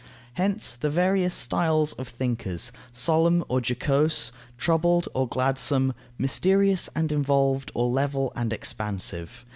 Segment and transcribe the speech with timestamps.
[0.33, 7.71] Hence the various styles of thinkers, solemn or jocose, troubled or gladsome, mysterious and involved,
[7.75, 9.45] or level and expansive.